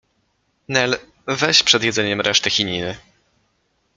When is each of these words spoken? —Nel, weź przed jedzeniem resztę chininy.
—Nel, 0.75 0.97
weź 1.27 1.63
przed 1.63 1.83
jedzeniem 1.83 2.21
resztę 2.21 2.49
chininy. 2.49 2.97